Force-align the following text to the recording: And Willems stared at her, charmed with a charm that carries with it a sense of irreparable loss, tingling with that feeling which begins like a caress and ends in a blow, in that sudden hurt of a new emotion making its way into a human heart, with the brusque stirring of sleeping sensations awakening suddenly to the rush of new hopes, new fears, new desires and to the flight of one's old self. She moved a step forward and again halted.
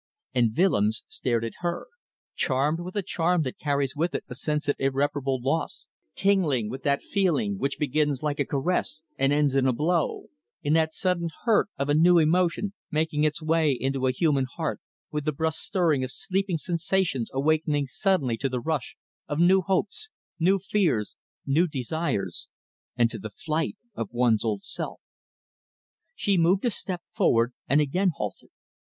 And 0.33 0.57
Willems 0.57 1.03
stared 1.07 1.45
at 1.45 1.53
her, 1.61 1.85
charmed 2.33 2.79
with 2.79 2.95
a 2.95 3.03
charm 3.03 3.43
that 3.43 3.59
carries 3.59 3.95
with 3.95 4.15
it 4.15 4.23
a 4.27 4.33
sense 4.33 4.67
of 4.67 4.75
irreparable 4.79 5.39
loss, 5.39 5.89
tingling 6.15 6.71
with 6.71 6.81
that 6.81 7.03
feeling 7.03 7.59
which 7.59 7.77
begins 7.77 8.23
like 8.23 8.39
a 8.39 8.45
caress 8.47 9.03
and 9.19 9.31
ends 9.31 9.53
in 9.53 9.67
a 9.67 9.73
blow, 9.73 10.29
in 10.63 10.73
that 10.73 10.91
sudden 10.91 11.29
hurt 11.43 11.69
of 11.77 11.87
a 11.87 11.93
new 11.93 12.17
emotion 12.17 12.73
making 12.89 13.23
its 13.25 13.43
way 13.43 13.73
into 13.79 14.07
a 14.07 14.11
human 14.11 14.47
heart, 14.55 14.81
with 15.11 15.25
the 15.25 15.31
brusque 15.31 15.61
stirring 15.61 16.03
of 16.03 16.09
sleeping 16.09 16.57
sensations 16.57 17.29
awakening 17.31 17.85
suddenly 17.85 18.37
to 18.37 18.49
the 18.49 18.59
rush 18.59 18.97
of 19.27 19.37
new 19.39 19.61
hopes, 19.61 20.09
new 20.39 20.57
fears, 20.57 21.15
new 21.45 21.67
desires 21.67 22.47
and 22.97 23.11
to 23.11 23.19
the 23.19 23.29
flight 23.29 23.77
of 23.93 24.09
one's 24.11 24.43
old 24.43 24.63
self. 24.63 24.99
She 26.15 26.39
moved 26.39 26.65
a 26.65 26.71
step 26.71 27.03
forward 27.13 27.53
and 27.69 27.79
again 27.79 28.13
halted. 28.17 28.49